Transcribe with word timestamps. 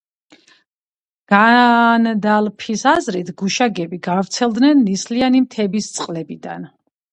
განდალფის 1.33 2.87
აზრით, 2.93 3.29
გუშაგები 3.43 4.01
გავრცელდნენ 4.09 4.83
ნისლიანი 4.89 5.45
მთების 5.47 5.95
წყლებიდან. 6.01 6.69